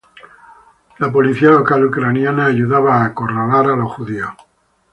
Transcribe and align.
La 0.97 1.11
policía 1.11 1.51
local 1.51 1.85
ucraniana 1.85 2.47
ayudaba 2.47 2.95
a 2.95 3.05
acorralar 3.05 3.67
a 3.69 3.75
los 3.75 3.91
judíos. 3.91 4.31